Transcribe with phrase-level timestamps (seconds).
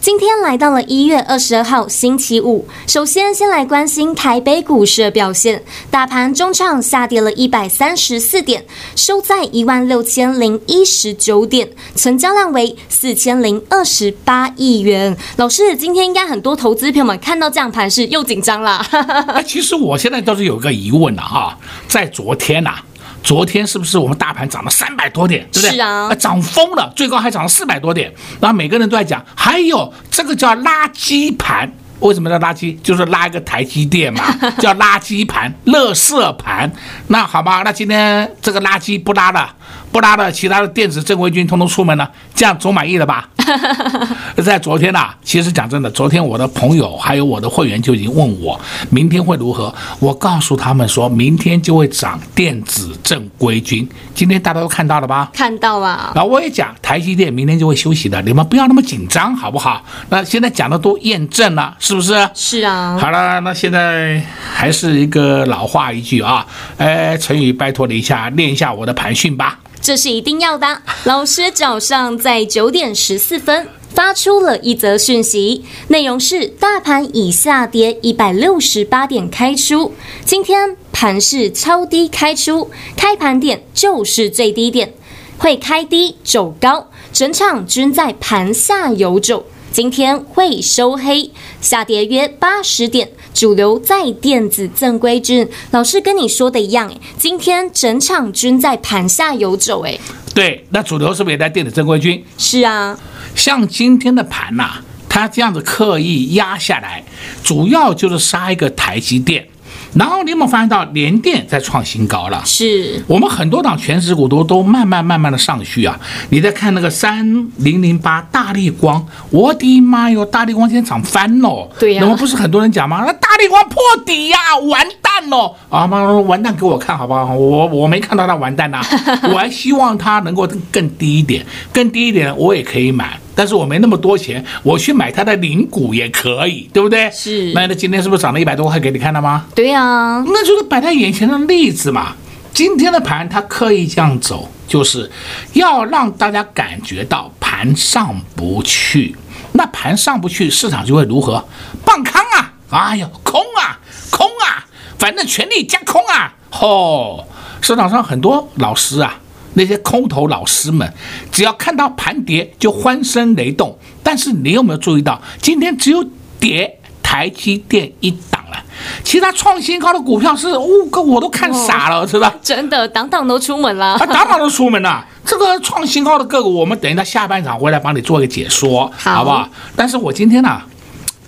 [0.00, 5.62] 今天来到了一月二十二号星期五，首先先来关心台北股市的表现。
[5.90, 8.64] 大盘中场下跌了一百三十四点，
[8.96, 15.14] 收在一万六千零一十九点，成交量为四千零二十八亿元。
[15.36, 18.82] 老师，今天应该很多投资朋友们看到这样盘势又紧张了。
[19.46, 22.76] 其实我现在倒是有个疑问了哈，在昨天呐、
[23.22, 25.76] 昨天是不是我们大盘涨了三百多点，对不对？
[25.76, 28.12] 是啊，涨疯了，最高还涨了四百多点。
[28.40, 32.76] 然后每个人都在讲，还有这个叫垃圾盘，为什么叫垃圾？
[32.82, 34.24] 就是拉一个台积电嘛，
[34.58, 36.70] 叫垃圾盘、垃圾盘。
[37.08, 39.54] 那好吧，那今天这个垃圾不拉了。
[39.92, 43.28] 不拉的，其他的电子正规军通通出门了，这样总满意了吧？
[44.44, 48.58] 在昨天呐、啊，其实讲真的，昨天我的朋友还有我的会员就已经问我，
[48.90, 49.74] 明天会如何？
[49.98, 53.88] 我告诉他们说，明天就会涨电子正规军。
[54.14, 55.28] 今天大家都看到了吧？
[55.32, 56.12] 看到了。
[56.14, 59.82] 然后我也讲，台积电明天就会休息的，你们不要那么紧张，好不好？
[60.10, 62.28] 那现在讲的都验证了，是不是？
[62.34, 62.96] 是啊。
[63.00, 64.22] 好了，那现在
[64.60, 66.46] 还是一个老话一句啊，
[66.76, 69.58] 哎，陈宇，拜托你一下，练一下我的盘讯吧。
[69.80, 70.82] 这是一定要的。
[71.04, 79.94] 老师早上在九点十四分发出了一则讯息，内容是：大盘已下跌一百六十八点开出，
[80.26, 84.92] 今天盘是超低开出，开盘点就是最低点，
[85.38, 89.46] 会开低走高，整场均在盘下游走。
[89.72, 95.48] 今天会收黑，下跌约八十点，主流在电子正规军。
[95.70, 99.82] 老师跟你说的一样，今天整场均在盘下游走。
[99.84, 99.98] 哎，
[100.34, 102.24] 对，那主流是不是也在电子正规军？
[102.38, 102.98] 是啊，
[103.34, 107.02] 像今天的盘呐、啊，它这样子刻意压下来，
[107.42, 109.46] 主要就是杀一个台积电。
[109.94, 112.42] 然后你有没有发现到联电在创新高了？
[112.44, 115.98] 是我们很多档全值股都都慢慢慢慢的上去啊！
[116.30, 121.68] 你再看那个三零零八大力光，我的妈哟，大力光今天涨翻了。
[121.78, 123.02] 对呀、啊，那么不是很多人讲吗？
[123.04, 125.86] 那大破底呀、啊，完蛋了啊！
[125.86, 127.34] 妈，完蛋给我看好不好？
[127.34, 128.86] 我我没看到它完蛋呐、啊，
[129.32, 133.18] 我还希望它能够更低一点，更低一点我也可以买。
[133.34, 137.10] 但是我没那么多钱，我去买它的零股也可以，对不对？
[137.10, 137.52] 是。
[137.54, 139.46] 那那今天是不是涨了一百多块给你看了吗？
[139.54, 142.14] 对呀、啊，那就是摆在眼前的例子嘛。
[142.52, 145.10] 今天的盘它刻意这样走，就是
[145.52, 149.14] 要让大家感觉到盘上不去。
[149.52, 151.44] 那盘上不去，市场就会如何？
[151.84, 152.49] 棒康啊！
[152.70, 153.78] 哎呦，空啊，
[154.10, 154.64] 空啊，
[154.98, 156.32] 反正全力加空啊！
[156.50, 157.24] 吼、哦，
[157.60, 159.16] 市场上很多老师啊。
[159.54, 160.88] 那些空头老师们，
[161.32, 163.76] 只要看到盘跌就欢声雷动。
[164.00, 166.04] 但是你有没有注意到，今天只有
[166.38, 168.64] 跌台积电一档了，
[169.02, 172.32] 其他创新高的股票是五个我都看傻了， 是吧？
[172.40, 175.04] 真的，档档都出门了，啊，档档都出门了。
[175.24, 179.48] 这个创新高的个股，我们等一下下半场回来帮你做一个解说，好，好不好？
[179.74, 180.64] 但是我今天呢，啊。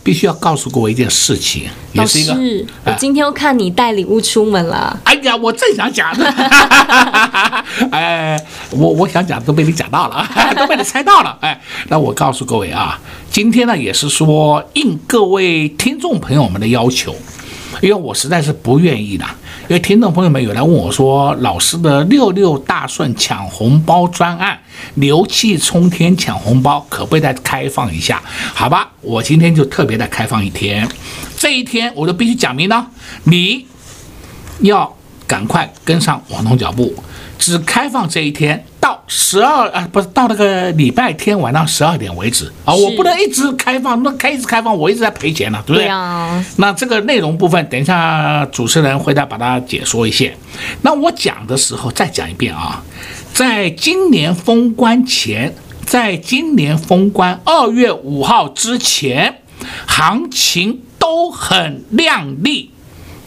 [0.03, 2.35] 必须要告诉各位一件事情，也是一个。
[2.85, 4.99] 我今天又看你带礼物出门了。
[5.05, 6.25] 哎呀，我正想讲呢。
[7.93, 8.37] 哎，
[8.71, 10.27] 我我想讲都被你讲到了，
[10.57, 11.39] 都被你猜到了。
[11.41, 12.99] 哎，那我告诉各位啊，
[13.31, 17.15] 今天呢也是说应各位听众朋友们的要求。
[17.81, 19.25] 因为我实在是不愿意的，
[19.63, 24.59] 因为听众朋友们有来问我说，老师的六六大顺抢红包专案，
[24.95, 28.23] 牛气冲天抢红包，可不可以再开放一下？
[28.55, 30.89] 好吧，我今天就特别的开放一天，
[31.37, 32.87] 这一天我就必须讲明呢，
[33.25, 33.67] 你
[34.61, 34.97] 要
[35.27, 36.95] 赶快跟上网通脚步，
[37.43, 38.65] 只开放这一天。
[38.79, 45.85] 到十二啊，不是到那个礼拜天晚上十二点为止啊，我不能一直开放，那开一直开放，我一直在赔钱呢，对不对？
[45.85, 46.45] 对啊。
[46.57, 50.27] 那这个内容部分，等一下主持人会再把它解说一下。
[50.83, 52.83] 那我讲的时候再讲一遍啊，
[53.33, 55.53] 在今年封关前，
[55.85, 59.43] 在今年封关二月五号之前，
[59.87, 62.71] 行情都很亮丽。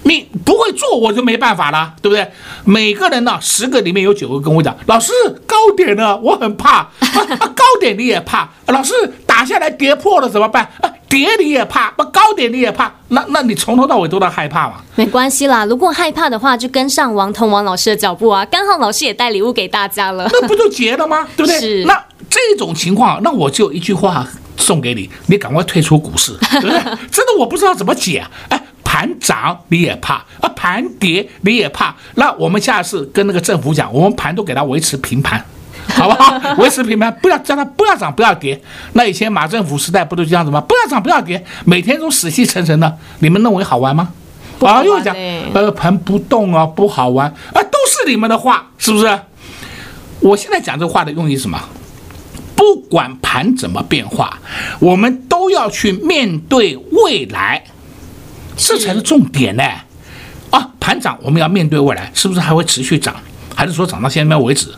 [0.07, 2.27] 你不会做，我就没办法了，对不对？
[2.63, 5.11] 每个人呢，十个里面有九个跟我讲，老师
[5.47, 8.93] 高点呢，我很怕， 啊，高点你也怕，老师
[9.25, 10.63] 打下来跌破了怎么办？
[10.81, 14.75] 啊，跌你也怕，不高点你也怕，那那你从头到尾都在害怕嘛？
[14.95, 21.27] 没关系啦，如果害怕的话，就跟上王彤王老师的脚步啊，刚好老师也带礼物给大家了，那不就结了吗？
[21.35, 21.59] 对不对？
[21.59, 21.83] 是。
[21.85, 26.79] 那这种情况，那我就一句话送给你，你赶快退出股市，对不对？
[27.09, 28.61] 真的我不知道怎么解，哎。
[28.95, 31.93] 盘涨你也怕啊，盘跌你也怕。
[32.13, 35.43] 那我们下次跟那个政府讲，我们盘都给它维持平盘，
[35.97, 36.53] 好不好？
[36.59, 38.57] 维持平盘，不要叫它不要涨不要跌。
[38.93, 40.61] 那以前马政府时代不都这样子吗？
[40.61, 42.97] 不要涨不要跌，每天都死气沉沉的。
[43.19, 44.07] 你们认为好玩吗？
[44.61, 45.13] 啊，又讲
[45.53, 49.19] 呃盘不动啊，不好玩啊，都是你们的话，是不是？
[50.21, 51.59] 我现在讲这话的用意是什么？
[52.55, 54.39] 不管盘怎么变化，
[54.79, 57.61] 我们都要去面对未来。
[58.57, 59.63] 这才是重点呢，
[60.49, 63.15] 啊，盘涨我们要面对未来，是不是还会持续涨，
[63.53, 64.73] 还是说涨到现在为止？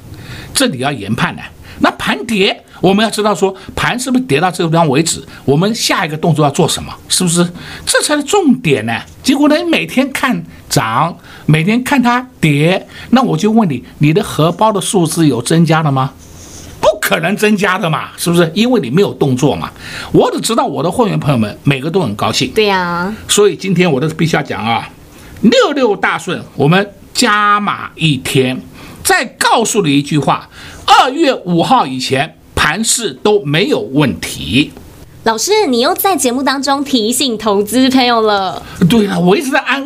[0.54, 1.42] 这里要研判呢。
[1.80, 6.92] 那盘跌，我们要知道说盘是不是跌到这个地方为止，我们下一个动作要做什么？
[7.08, 7.48] 是不是？
[7.86, 9.00] 这才是重点呢。
[9.22, 11.16] 结果呢，你每天看涨，
[11.46, 16.12] 每天看它跌，那我就问你，你的荷包的数字有增加了吗？
[16.88, 18.50] 不可能增加的嘛，是不是？
[18.56, 19.70] 因为你没有动作嘛。
[20.14, 22.50] 我只知道我的会员朋友们每个都很高兴。
[22.52, 23.16] 对呀、啊。
[23.28, 24.90] 所以今天我都必须要讲啊，
[25.42, 28.58] 六六大顺，我们加码一天。
[29.04, 30.50] 再告诉你一句话：
[30.86, 34.72] 二月五号以前盘势都没有问题。
[35.24, 38.64] 老师，你又在节目当中提醒投资朋友了。
[38.90, 39.86] 对了，我一直在安，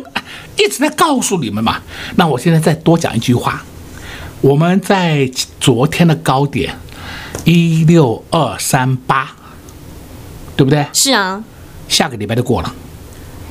[0.56, 1.80] 一直在告诉你们嘛。
[2.16, 3.62] 那我现在再多讲一句话。
[4.40, 6.76] 我们在昨天的高点
[7.44, 9.30] 一六二三八，
[10.56, 10.86] 对不对？
[10.92, 11.42] 是啊，
[11.88, 12.74] 下个礼拜就过了。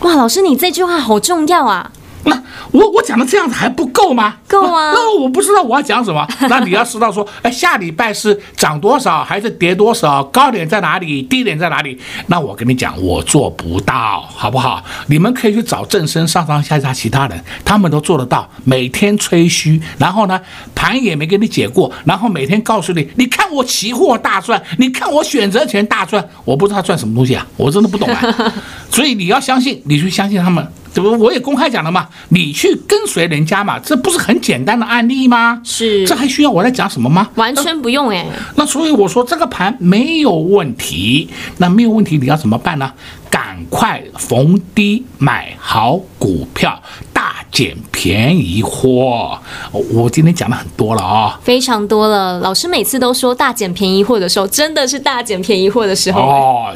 [0.01, 1.91] 哇，老师，你这句话好重要啊！
[2.23, 2.41] 那
[2.71, 4.35] 我我讲的这样子还不够吗？
[4.47, 4.91] 够啊！
[4.95, 6.25] 那我不知道我要讲什么。
[6.50, 10.23] 那你要知道说， 哎，下礼拜是涨多少还是跌多少？
[10.25, 11.21] 高点在哪里？
[11.23, 11.97] 低点在哪里？
[12.27, 14.83] 那我跟你讲，我做不到，好不好？
[15.07, 18.47] 你们可以去找正身上上下下其他人，他们都做得到。
[18.63, 20.39] 每天吹嘘，然后呢，
[20.75, 26.27] 盘也没给你解过，然后每天告诉你，你看我期货大赚，你看我选择权大赚。
[26.45, 28.53] 我不知道他赚什么东西啊，我真的不懂啊。
[28.91, 30.65] 所以你要相信，你去相信他们。
[30.93, 35.61] 这不我也公开讲了嘛，你去跟随人家嘛，这不是很简单的案例吗？
[35.63, 37.29] 是，这还需要我来讲什么吗？
[37.35, 38.25] 完全不用哎。
[38.55, 42.91] 那所以我说这个盘没有问题，那没有问题你要怎么办呢？
[43.29, 46.77] 赶快逢低买好股票，
[47.13, 49.39] 大捡便宜货。
[49.71, 52.38] 我今天讲的很多了啊，非常多了。
[52.41, 56.21] 老师每次都说大捡便宜货的时候，真的是大捡便宜货的时候。
[56.21, 56.75] 哦，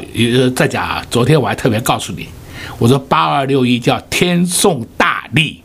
[0.56, 2.26] 再讲，昨天我还特别告诉你。
[2.78, 5.62] 我说八二六一叫天送大利，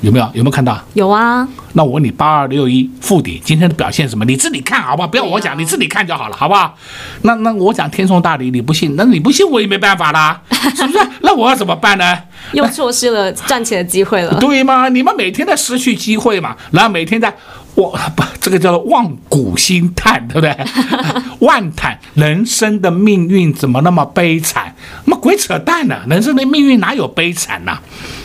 [0.00, 0.24] 有没有？
[0.34, 0.80] 有没有看到？
[0.94, 1.46] 有啊。
[1.74, 4.24] 那我问你，八二六一附底今天的表现是什么？
[4.24, 5.06] 你自己看好不好？
[5.06, 6.76] 不要我讲，你自己看就好了，好不好？
[7.22, 8.94] 那那我讲天送大礼，你不信？
[8.96, 10.98] 那你不信我也没办法啦， 是不是？
[11.20, 12.18] 那我要怎么办呢？
[12.52, 14.88] 又错失了赚钱的机会了，对吗？
[14.88, 17.32] 你们每天在失去机会嘛，然后每天在。
[17.78, 20.56] 我不，这个叫做望古兴叹，对不对？
[21.46, 24.74] 万叹人生的命运怎么那么悲惨？
[25.04, 26.00] 那么鬼扯淡呢？
[26.10, 27.78] 人生的命运哪有悲惨呢？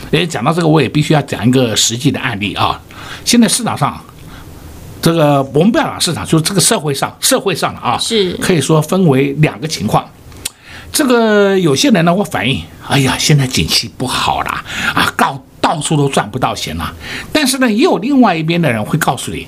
[0.10, 2.82] 诶，讲到这个，我也必须要讲一个实际的案例啊。
[3.24, 4.04] 现在市场上，
[5.00, 10.04] 这个我们不要讲市场，就是这个社会上，社会上啊，是可以说分为两个情况。
[10.92, 14.64] 这个有些人呢，我反映，哎呀，现在景气不好啦，
[14.96, 15.44] 啊，告。
[15.63, 16.94] 到处都赚不到钱了，
[17.31, 19.47] 但是呢，也有另外一边的人会告诉你，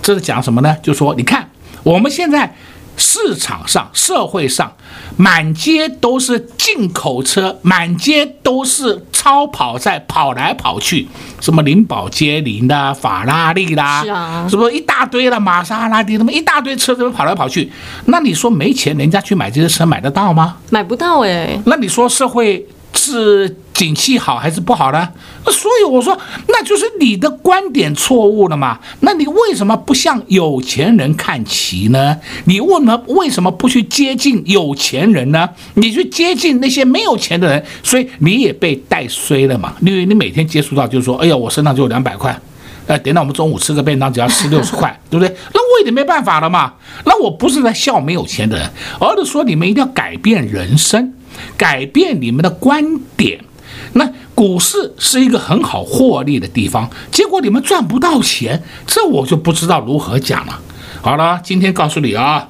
[0.00, 0.76] 这是讲什么呢？
[0.80, 1.50] 就说你看
[1.82, 2.54] 我们现在
[2.96, 4.72] 市场上、社会上，
[5.16, 11.08] 满街都是进口车，满街都是超跑在跑来跑去，
[11.40, 17.68] 什么林宝坚尼的、法拉利啦，是啊，是不是一大堆的玛莎拉蒂，那么一大堆车子跑来跑去？
[18.04, 20.58] 那你说没钱，人家去买这些车买得到吗？
[20.70, 21.60] 买不到哎。
[21.66, 22.64] 那你说社会？
[22.98, 25.06] 是景气好还是不好呢？
[25.44, 26.18] 所以我说，
[26.48, 28.80] 那就是你的观点错误了嘛。
[29.00, 32.16] 那你为什么不向有钱人看齐呢？
[32.46, 35.50] 你为什么为什么不去接近有钱人呢？
[35.74, 39.74] 你去接近那些没有钱的人，所以你也被带衰了嘛。
[39.82, 42.34] 因为你每天接触到就是说，哎呀，我身上就有两百块，
[42.86, 45.36] 呃，等到我们中午吃个便当只要吃六十块， 对不对？
[45.52, 46.72] 那我也没办法了嘛。
[47.04, 51.12] 那我不是在笑没有钱的人，而是说你们一定要改变人生。
[51.58, 52.82] 改变你们的观
[53.14, 53.38] 点，
[53.96, 60.60] 那股市是一个很好获利的地方，结果你们赚不到钱，这我就不知道如何讲了。
[61.00, 62.48] 好了，今天告诉你啊，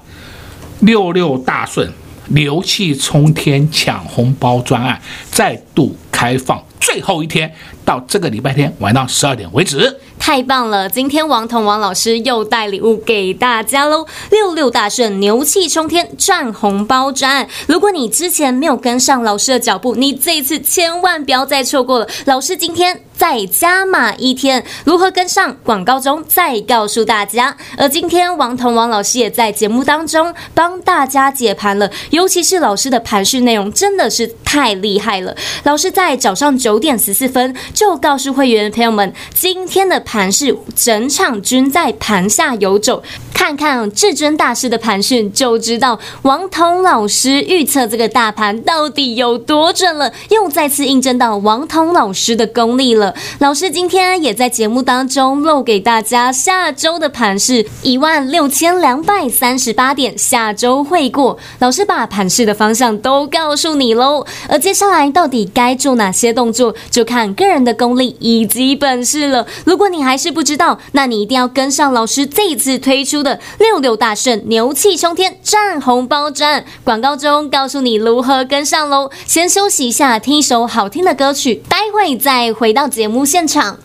[0.80, 1.92] 六六大顺，
[2.30, 5.00] 牛气冲天抢红包专案
[5.30, 6.60] 再度开放。
[6.80, 7.54] 最后一天，
[7.86, 9.98] 到这个礼拜天晚上十二点为止。
[10.18, 10.88] 太棒了！
[10.88, 17.46] 今天王彤王老师又带礼物给大家喽，六六大顺，牛气冲天，赚红包赚！
[17.68, 22.08] 如果你之前没有跟上老师的脚步，你这一次千万不要再错过了。
[22.24, 25.54] 老师今天再加码一天，如何跟上？
[25.62, 27.54] 广告中再告诉大家。
[27.76, 35.36] 而今天王彤王老师也在节目当中帮大家解盘了，尤其是老师的盘势内容真的是太厉害了。
[35.64, 43.02] 老师在早上九点十四分就告诉会员朋友们，今天的盘势整场均在盘下游走，
[43.34, 53.14] 看看至尊大师的盘讯就知道王彤老师预测这个大盘到底有多准了，又再次印证到王彤老师的功力了。
[53.40, 61.36] 老师今天也在节目当中漏给大家下周的盘是一万六千两百三十八点，下周会过。
[61.58, 69.46] 老师把盘势的方向都告诉你喽，而接下来到底该做哪些动作，就看个人的功力以及本事了。
[69.64, 76.64] 如果你还是不知道，那你一定要跟上老师这一次推出的六六大顺，牛气冲天，赚红包赚。
[76.84, 79.10] 广告中告诉你如何跟上喽。
[79.26, 83.78] 先休息一下，听一首好听的歌曲，待会再回到节目现场。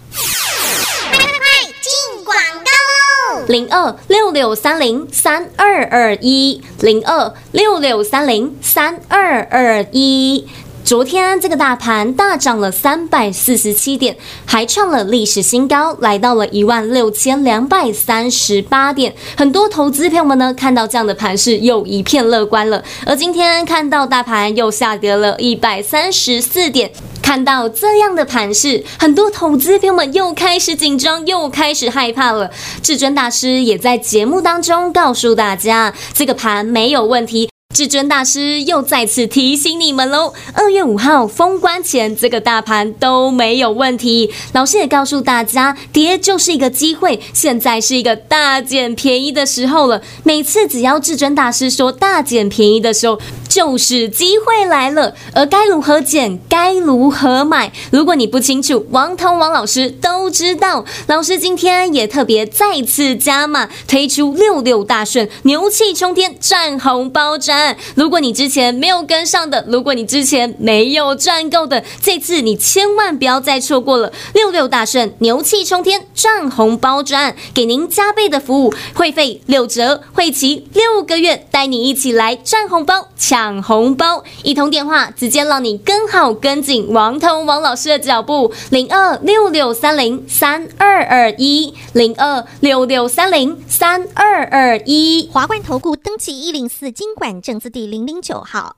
[1.11, 3.45] 快快快，进广告喽！
[3.47, 10.47] 零二六六三零三二二一，零二六六三零三二二一。
[10.91, 19.15] 昨天这个大盘大涨了三百四十七点，还创了历史新高，来到了一万六千两百三十八点。
[19.37, 22.83] 很多投资朋友们呢，看到这样的盘势，又一片乐观了。
[23.05, 32.51] 而今天看到大盘又下跌了一百三十四点，看到这样的盘势，很多投资朋友们又开始紧张，又开始害怕了。
[32.83, 37.50] 至尊大师也在节目当中告诉大家，这个盘没有问题。
[37.81, 44.29] 至尊大师又再次提醒你们喽，二月五号封关前，这个大盘都没有问题。
[44.53, 49.99] 老师也告诉大家，跌就是一个机会，现在是一个大捡便宜的时候了。
[50.23, 53.19] 每次只要至尊大师说大捡便宜的时候，
[53.51, 55.13] 就是机会来了。
[55.33, 60.85] 而该如何捡，该如何买，如果你不清楚，王彤王老师都知道。
[61.07, 67.75] 老师今天也特别再次加码，推出六六大顺，牛气冲天，赚红包赚。
[67.95, 74.13] 如果你之前没有跟上的，如果你之前没有赚够的，这次你千万不要再错过了！
[74.33, 84.23] 六六大顺，牛气冲天，赚红包赚，给您加倍的服务，会费六折，会期六个月，带你一起来赚红包、抢抢红包。
[84.43, 97.41] 一通电话，直接让你跟好跟紧王彤王老师的脚步，零二六六三零三二二一，零二六六三零三二二一，华冠投顾登记一零四经管。
[97.41, 98.75] 证字第零零九号，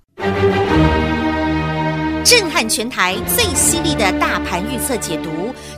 [2.23, 5.29] 震撼全台最犀利的大盘预测解读，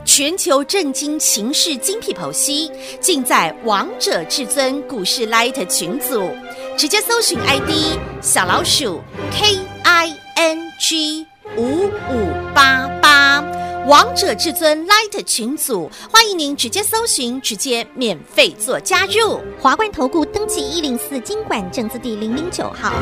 [0.04, 6.30] 全球震惊情势精辟剖析，尽在王者至尊股市 Light 群组，
[6.76, 9.00] 直接搜寻 ID 小老鼠
[9.32, 13.42] K I N G 五五八八，
[13.86, 19.40] 王者至尊 Light 群组，欢迎您直接搜寻，直接免费做加入。
[19.58, 22.92] 华冠投顾登记一零四经管证字第零零九号。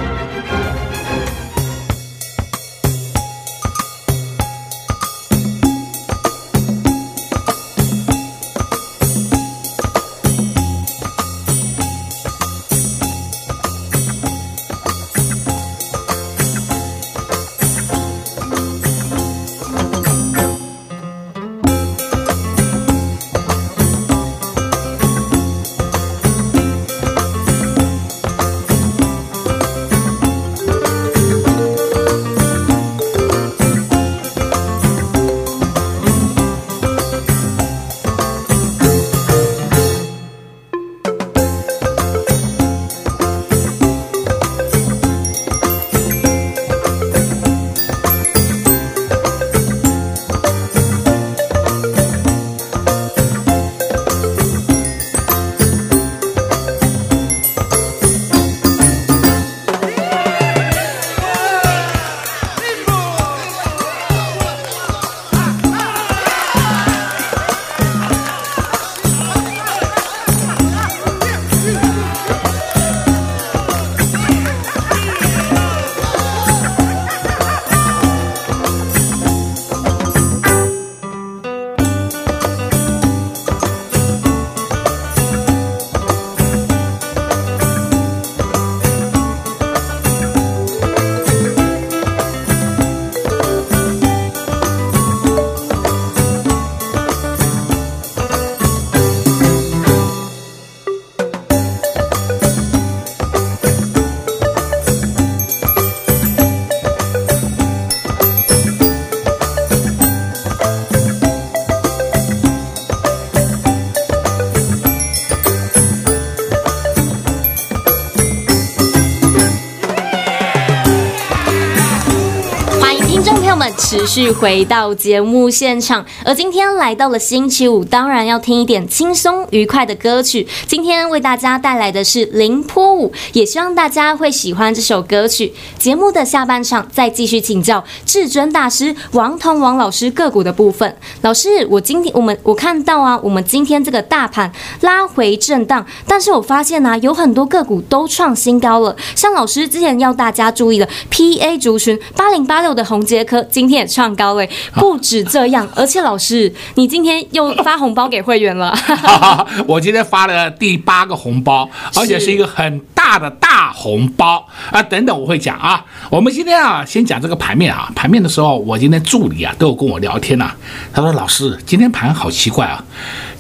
[123.97, 130.49] 持续回到节目现场，而今天来到了星期五，当然要听一点轻松愉快的歌曲。
[130.67, 135.55] 今天为大家带来的是《凌波舞》，也希望大家会喜欢这首歌曲。
[135.79, 140.97] 节目的下半场再继续请教至尊大师王彤王老师个股的部分。
[141.23, 148.97] 老师，我今天我们我看到啊，我们今天这个大盘拉回震荡，但是我发现呢、有很多个股都创新高了。
[149.15, 154.49] 像老师之前要大家注意的 PA 族群八零八六的红捷科，今天创高位。
[154.75, 158.77] 不止这样，而且老师，你今天又发红包给会员了。
[159.67, 164.43] 我今天发了第八个红包，而且是一个很大的大红包
[164.73, 164.83] 啊！
[164.83, 165.85] 等等，我会讲啊。
[166.09, 167.93] 我们今天啊，先讲这个盘面啊。
[167.95, 170.57] 盘面的时候，我今天助理啊都有跟我聊天呐、啊。
[170.91, 172.83] 他说：“老师，今天盘好奇怪啊，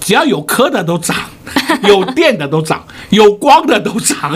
[0.01, 1.17] 只要有科的都涨。
[1.85, 4.33] ”有电的都涨，有光的都涨。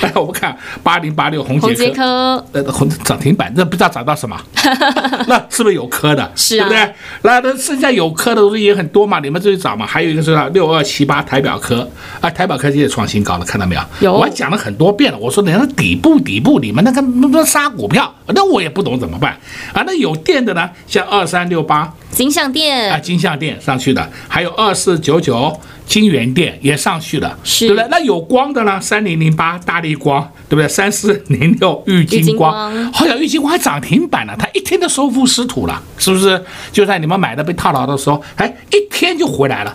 [0.00, 4.38] 来， 我们看八零八六红杰科，呃，红涨停板，这不知道涨到什么？
[5.26, 6.30] 那是不是有科的？
[6.36, 6.94] 是啊，对不对？
[7.22, 9.86] 那那剩下有科的东西也很多嘛，你们自己找嘛。
[9.86, 11.88] 还有一个是六二七八台表科
[12.20, 13.82] 啊，台表科技也创新高了，看到没有？
[14.00, 14.21] 有。
[14.22, 19.32] 我还讲了很多遍了，我说你那底部底部，你们那个那个杀股票，那我也不懂怎么办
[19.72, 19.82] 啊？
[19.84, 20.70] 那有电的呢？
[20.86, 21.92] 像二三六八。
[22.12, 27.88] 金像电啊，金像电上去的，还有二四九九金源电也上去了，是，对不对？
[27.90, 28.78] 那有光的呢？
[28.80, 30.68] 三零零八大力光，对不对？
[30.68, 36.40] 三四零六玉金光，好像玉金光还涨停板了，它一天都收复失土了，是不是？
[36.70, 39.74] 就在你们买的被套牢的时候，哎，一天就回来了，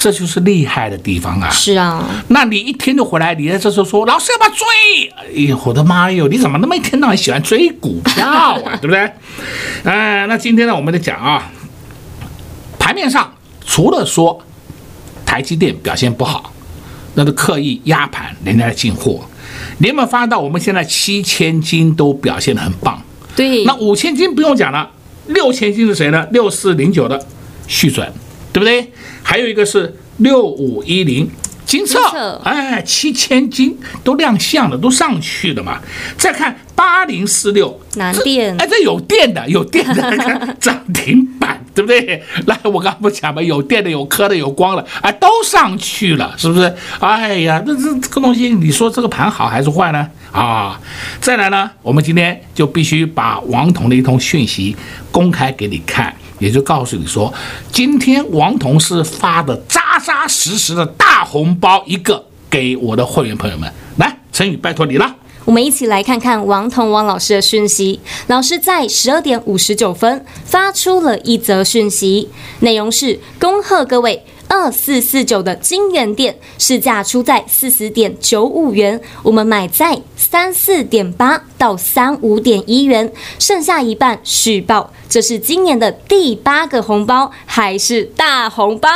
[0.00, 1.50] 这就是厉害的地方啊！
[1.50, 5.12] 是啊，那你一天就回来，你在这时候说老师要不要追？
[5.18, 8.56] 哎呦，我的妈哟，你怎么那么一天到晚喜欢追股票啊？
[8.80, 9.12] 对不对？
[9.84, 11.52] 哎，那今天呢，我们得讲啊。
[12.78, 13.30] 盘面上
[13.66, 14.42] 除了说
[15.26, 16.50] 台积电表现不好，
[17.14, 19.20] 那都刻意压盘，人家来进货。
[19.76, 23.02] 你有没有发现到我们现在七千金都表现得很棒？
[23.36, 24.90] 对，那五千金不用讲了，
[25.26, 26.26] 六千金是谁呢？
[26.32, 27.22] 六四零九的
[27.68, 28.10] 续准，
[28.52, 28.92] 对不对？
[29.22, 31.28] 还有一个是六五一零。
[31.66, 32.00] 金策，
[32.42, 35.78] 哎，七千金都亮相了，都上去了嘛。
[36.18, 42.20] 再看八零四六南电，哎，这有电的，有电的 涨停板，对不对？
[42.46, 46.74] 来，我刚刚不讲嘛，有电的，有科的，有光的，哎，都上去了，是不是？
[46.98, 50.08] 哎呀，那这这个东西，你说这个盘好还是坏呢？
[50.32, 50.80] 啊，
[51.20, 54.74] 再来呢，我们今天就必须把王彤的一通讯息
[55.12, 56.12] 公开给你看。
[56.40, 57.32] 也就告诉你说，
[57.70, 63.72] 今天王彤是发的扎扎实实的大红包一个给我的会员朋友们。
[63.98, 65.14] 来，陈宇，拜托你了。
[65.44, 68.00] 我们一起来看看王彤王老师的讯息。
[68.26, 72.28] 老师在十二点五十九分发出了一则讯息，
[72.60, 74.24] 内容是：恭贺各位。
[74.52, 84.90] 二四四九的金源店市价出在四十点九五元，我们买在三四点八到三五点一元，剩下一半续报。
[85.10, 88.88] 这是今年的第八个红包，还是大红包？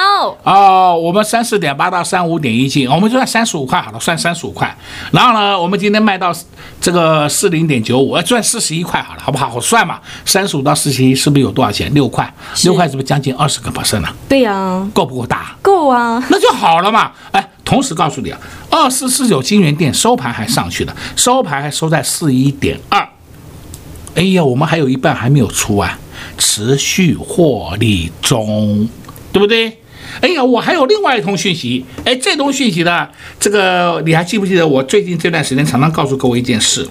[0.44, 4.74] 哦，我们三四点八到三五点一进，我们就算三十五块好了，算三十五块。
[5.10, 6.34] 然后呢，我们今天卖到
[6.80, 9.52] 这个四零点九五，呃，赚四十一块好了，好不好？
[9.54, 11.92] 我算嘛，三十五到四十一是不是有多少钱？
[11.92, 14.14] 六块，六块是不是将近二十个 percent 了？
[14.26, 15.54] 对呀、啊，够不够大？
[15.60, 17.12] 够啊，那就好了嘛。
[17.32, 18.38] 哎，同时告诉你啊，
[18.70, 23.08] 二四四九金源店收盘还上去了，收盘还收在四一点二。
[24.14, 25.98] 哎呀，我们还有一半还没有出啊，
[26.38, 28.88] 持续获利中，
[29.32, 29.78] 对不对？
[30.20, 31.84] 哎呀，我还有另外一通讯息。
[32.04, 33.08] 哎，这通讯息呢，
[33.40, 34.64] 这个你还记不记得？
[34.64, 36.86] 我最近这段时间常常告诉各位一件事，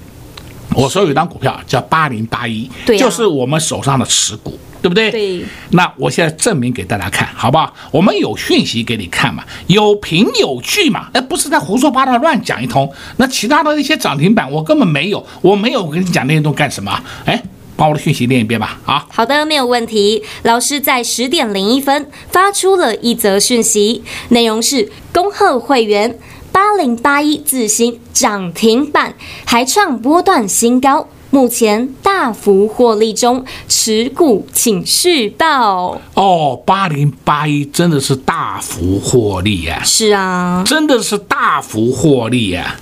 [0.76, 4.60] 我说有一张股票叫八零八一，就是我们手上的持股。
[4.84, 5.10] 对不对？
[5.10, 5.46] 对。
[5.72, 7.74] 那我现在证明给大家看，好不好？
[7.90, 12.92] 我们有讯息给你看嘛，有凭有据嘛，哎，不是在胡说八道乱讲一通。
[13.16, 17.02] 那其他的那些涨停板，我根本没有，我没有跟你讲那些东西干什么？
[17.24, 17.42] 哎，
[17.78, 18.78] 把我的讯息念一遍吧。
[18.86, 20.22] 啊，好的，没有问题。
[20.44, 26.20] 老师在十点零一分发出了一则讯息，内容是恭贺会员
[26.52, 29.16] 八零八一自新涨停板，
[29.46, 31.08] 还创波段新高。
[31.34, 36.62] 目前大幅获利中，持股请续报哦。
[36.64, 39.82] 八零八一真的是大幅获利呀！
[39.84, 42.76] 是啊，真的是大幅获利呀！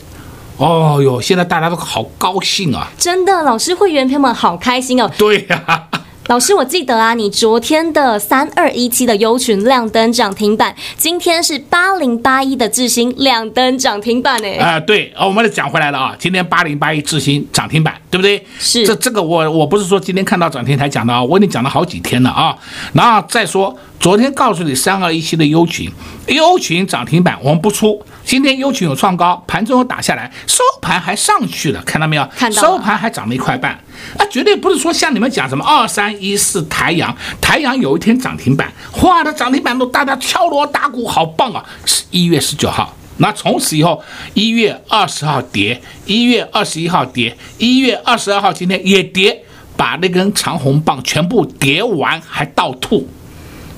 [0.57, 2.91] 哦哟，现在大家都好高兴啊！
[2.97, 5.09] 真的，老师会员朋友们好开心哦。
[5.17, 5.87] 对呀、啊。
[6.27, 14.55] 老师，我记得啊，你昨天的三二一七的优群亮灯涨停板，今天是八零八一的智新亮灯涨停板诶。
[14.57, 18.45] 啊，对，我们讲回来了啊，今天八零八一智新涨停板，对不对？
[18.59, 18.85] 是。
[18.85, 22.55] 这这个我我不是说今天看到涨停才讲的啊，我已经讲了好几天了啊。
[22.93, 25.87] 然后再说，昨天告诉你三二一七的优群，
[26.25, 32.27] 优群涨停板我们不出，今天优群有创高，盘中有打下来，收盘还上去了，看到没有？
[32.35, 32.59] 看到。
[32.59, 33.79] 收盘还涨了一块半，
[34.17, 41.63] 那，绝对不是说像你们讲什么二三一四台阳，台阳有一天涨停板，哇，的涨停板都大家敲锣打鼓，好棒啊！
[41.85, 49.43] 是一月十九号，那从此以后，一月二十号跌，一月二十一号跌，一月二十二号今天也跌，
[49.77, 53.07] 把那根长红棒全部跌完，还倒吐。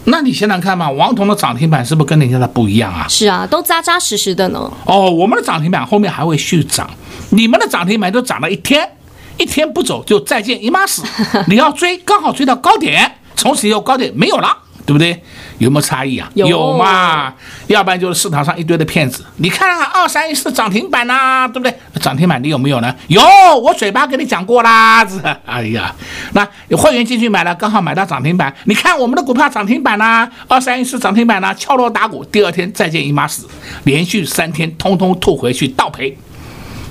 [0.05, 3.05] 那你想想看嘛，王彤的涨停板是不是跟人家的不一样啊？
[3.07, 4.71] 是啊，都扎扎实实的呢。
[4.85, 6.89] 哦，我们的涨停板后面还会续涨，
[7.29, 8.97] 你们的涨停板都涨了一天，
[9.37, 11.03] 一天不走就再见姨妈死。
[11.47, 14.57] 你要追，刚好追到高点，从此以后高点没有了。
[14.85, 15.21] 对不对？
[15.59, 16.29] 有没有差异啊？
[16.33, 17.33] 有，有嘛？
[17.67, 19.23] 要不然就是市场上一堆的骗子。
[19.37, 21.73] 你看啊，二三一四涨停板呐、啊，对不对？
[22.01, 22.93] 涨停板你有没有呢？
[23.07, 23.21] 有，
[23.61, 25.07] 我嘴巴跟你讲过啦。
[25.45, 25.93] 哎呀，
[26.33, 28.53] 那有会员进去买了，刚好买到涨停板。
[28.65, 33.47] 你看我们的股票涨停板呐、啊，二三一四涨停板呐、啊，敲锣打鼓，第二天再见姨妈死，
[33.85, 36.17] 连续三天通通吐回去倒赔，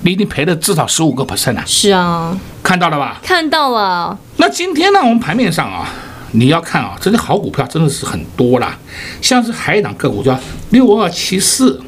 [0.02, 1.64] 你一定赔了至少十五个 percent 啊。
[1.66, 3.18] 是啊，看到了吧？
[3.22, 4.18] 看到了。
[4.36, 5.86] 那今天呢，我们盘面上啊。
[6.32, 8.78] 你要看啊，这些好股票真的是很多啦，
[9.20, 10.38] 像是海港个股叫
[10.70, 11.80] 六二七四，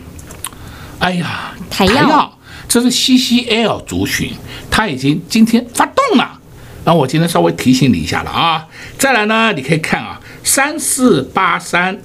[0.98, 4.32] 哎呀，台药，这是 CCL 族群，
[4.70, 6.38] 它已经今天发动了，
[6.84, 8.66] 那我今天稍微提醒你一下了啊。
[8.98, 11.98] 再来呢，你可以看啊，三四八三。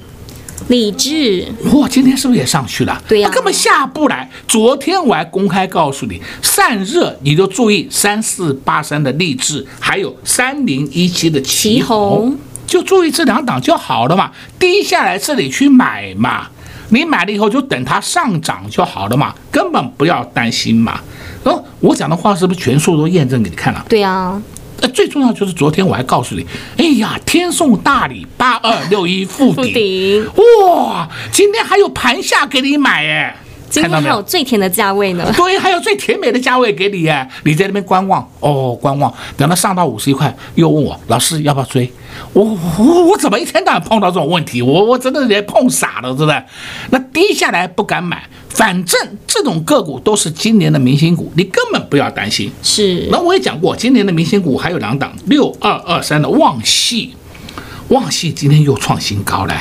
[0.67, 3.02] 立志，哇，今天是不是也上去了？
[3.08, 4.30] 对呀、啊，根本下不来。
[4.48, 14.32] 昨天我还公开告诉你，散热你就注意三四八三的励志，还有三零一七的奇红，就注意这两档就好了嘛。
[14.60, 16.48] 低下来这里去买嘛，
[16.89, 21.00] 你买了以后就等它上涨就好了嘛，根本不要担心嘛。
[21.43, 23.84] 哦，我讲的话是不是全数都验证给你看了？
[23.89, 24.41] 对呀、啊。
[24.81, 26.45] 呃，最重要就是昨天我还告诉你，
[26.77, 30.25] 哎呀，天送大礼，八二六一附 顶，
[30.63, 33.35] 哇，今天还有盘下给你买哎，
[33.69, 41.91] 今天还有最甜的价位呢，对，还有最甜美的价位给你哎，你在那边观望哦，观望，等到上到五十一块，又问我老师要不要追，
[42.33, 42.43] 我
[42.77, 46.43] 我我怎么一天到晚碰到这种问题，我我真的连碰傻了，是不是？
[46.91, 48.23] 那低下来不敢买。
[48.49, 52.51] 反正这种个股都是今年的明星股，你根本不要担心。
[52.62, 57.13] 是，那我也讲过，今年的明星股还有两档，六二二三的旺系，
[57.89, 59.55] 旺系今天又创新高了。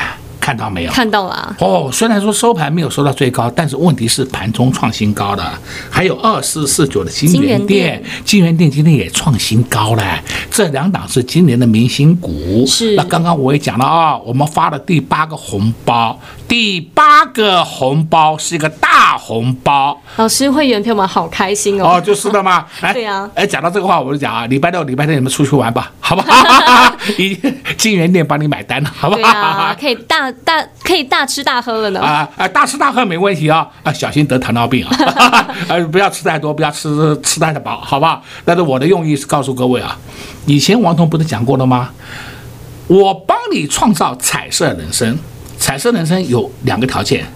[0.49, 0.91] 看到没有？
[0.91, 1.57] 看到了、啊。
[1.59, 5.45] 哦，虽然说收盘没有收到最高，但是问题是盘中创新高的。
[5.91, 10.03] 还有二四四九的金源店，金源店今天也创新高了。
[10.51, 12.65] 这两档是今年的明星股。
[12.67, 12.95] 是。
[12.95, 20.01] 那刚刚我也讲了啊、哦，我们发了第八个红包，第八个红包是一个大红包。
[20.17, 21.97] 老师会员朋友们好开心哦。
[21.97, 22.65] 哦，就是的嘛。
[22.81, 23.29] 哎，对啊。
[23.35, 26.97] 哎，讲到这个话，我就讲啊，礼拜六、礼拜天你们出去玩吧，好不好？
[27.17, 27.39] 以
[27.77, 29.21] 金源店帮你买单了，好不好？
[29.23, 30.31] 对啊，可以大。
[30.45, 32.49] 大可以大吃大喝了呢啊啊！
[32.49, 33.93] 大吃大喝没问题啊啊！
[33.93, 34.97] 小心得糖尿病啊！
[35.69, 38.23] 啊，不要吃太多，不要吃吃太饱，好不好？
[38.45, 39.99] 但是我的用意是告诉各位啊，
[40.47, 41.91] 以前王彤不是讲过了吗？
[42.89, 45.19] 我帮你创造彩色人生，
[45.59, 47.27] 彩色人生有两个条件：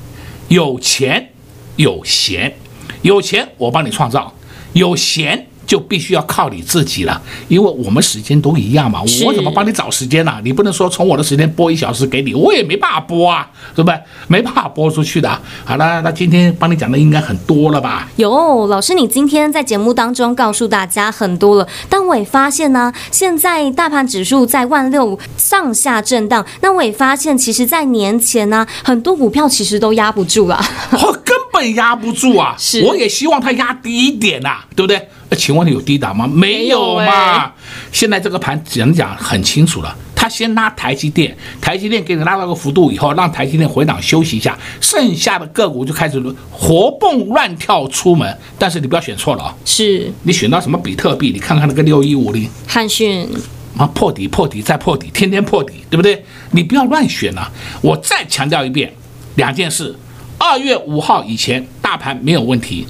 [0.48, 1.30] 有钱
[1.76, 2.54] 有闲。
[3.02, 4.32] 有钱我帮你创造，
[4.72, 5.46] 有闲。
[5.66, 10.40] 就必须要靠你自己了，因为我们时间都一样嘛，我怎么帮你找时间呢？
[10.44, 13.98] 你不能说从我的时间播一小时给你，我也没办法播啊，对不对？
[14.29, 15.31] 没办法播出去的。
[15.64, 18.09] 好了，那今天帮你讲的应该很多了吧？
[18.16, 30.57] 有，老师，你今天在节目当中告诉大家很多了，但我也发现呢，现在大盘指数在万六上下震荡，那我也发现，其实，在年前呢，很多股票其实都压不住了，
[30.90, 32.57] 哦，根本压不住啊！
[32.59, 35.09] 是，我也希望它压低一点呐、啊，对不对？
[35.29, 36.27] 那请问你有低档吗？
[36.27, 37.44] 没有嘛。
[37.44, 37.53] 欸、
[37.92, 39.96] 现在这个盘只能讲很清楚了。
[40.16, 46.20] 他先拉台积电，台积电给你拉到个幅度以后，让台积电回档休息一下，剩下的个股就开始
[46.51, 48.37] 活蹦乱跳出门。
[48.59, 49.55] 但是你不要选错了啊！
[49.64, 51.31] 是你选到什么比特币？
[51.33, 53.29] 你看看那个六一五零汉讯
[53.77, 56.25] 啊，破底破底再破底，天天破底，对不对？
[56.51, 57.51] 你不要乱选了。
[57.81, 58.92] 我再强调一遍，
[59.37, 59.96] 两件事：
[60.44, 62.85] 二月五号以前大盘没有问题，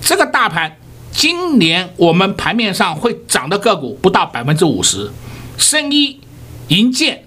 [0.00, 0.76] 这个大盘。
[1.10, 5.10] 今年我们盘面上会涨的个股不到百分之五十，
[5.58, 6.20] 生医、
[6.68, 7.24] 银建，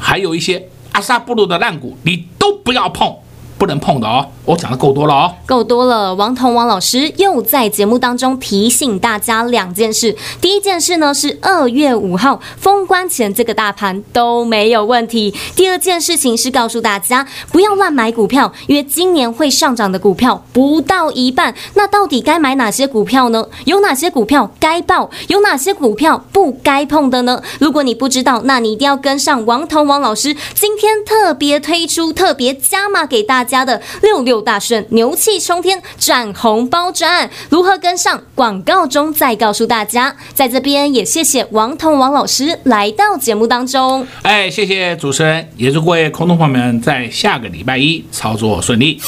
[0.00, 3.14] 还有一些阿萨布鲁的烂股，你都不要碰。
[3.56, 6.14] 不能碰的哦，我讲的够多了哦，够多了。
[6.14, 10.16] 王彤王老师又在节目当中提醒大家两件事。
[10.40, 15.32] 第一件事呢是二月五号封关前这个大盘都没有问题。
[15.54, 21.54] 第二件事情是告诉大家不要乱买股票，因为今年会上涨的股票不到一半。
[21.74, 23.46] 那到底该买哪些股票呢？
[23.66, 25.08] 有哪些股票该抱？
[25.28, 27.40] 有哪些股票不该碰的呢？
[27.60, 33.43] 如果你不知道，那你一定要跟上王彤王老师今天特别推出特别加码给大。
[33.44, 38.20] 家的六六大顺、牛气冲天赚红包专案，如何跟上？
[38.34, 40.16] 广告中再告诉大家。
[40.32, 44.06] 在这边也谢谢王彤王老师来到节目当中。
[44.22, 49.00] 哎，谢谢主持人，也祝各位空头朋友们在下个礼拜一操作顺利。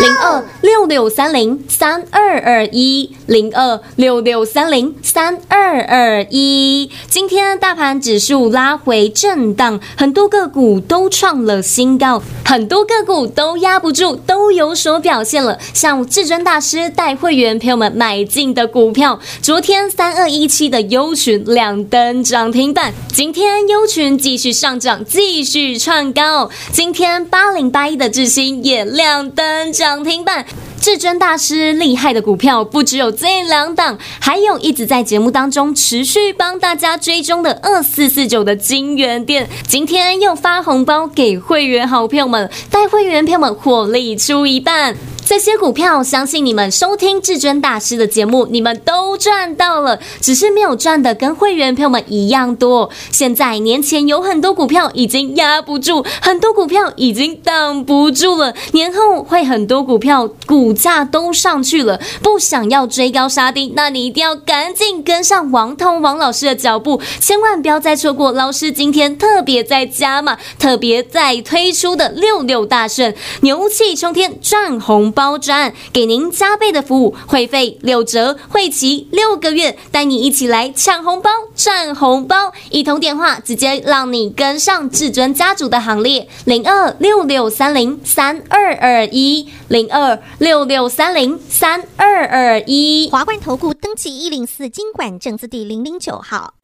[0.00, 6.90] 零二六六三零三二二一，零二六六三零三二二一。
[7.08, 15.58] 今天大盘指数拉回震荡，很多个股都创了新高，很多个股都压不住，都有所表现了。
[15.72, 26.50] 像至尊大师带会员朋友们买进的股票，昨天三二一七的优群亮灯涨停板，今天优群继续上涨，继续创高。
[26.72, 29.83] 今天八零八一的智新也亮灯涨。
[29.84, 30.46] 涨停板，
[30.80, 44.96] 至尊大师厉害的股票不只有这两档，还有一直在节目当中持续帮大家追踪的二四四九的金源店，今天又发红包给会员好朋友们，带会员朋友们获利出一半。
[45.26, 52.90] 这些股票，相信你们收听至尊大师的节目，你们都赚到了，只是没有赚的跟会员朋友们一样多。
[53.10, 82.52] 现在年前有很多股票已经压不住，很多股票已经挡不住了，年后会很多股票股价都上去了，不想要追高杀低，那你一定要赶紧跟上王通王老师的脚步，千万不要再错过老师今天特别在加码，特别在推出的六六大顺，牛气冲天赚红包专，给您加倍的服务，会费六折，会期六个月，带你一起来抢红包、赚红包。
[82.70, 86.28] 一通电话，直接让你跟上至尊家族的行列。
[86.44, 93.08] 零二六六三零三二二一，零二六六三零三二二一。
[93.10, 96.54] 华冠投顾登记一零四金管证字第零零九号。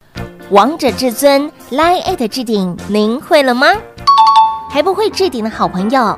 [0.49, 3.67] 王者至尊 Line@ 置顶，您会了吗？
[4.69, 6.17] 还不会置顶的好朋友。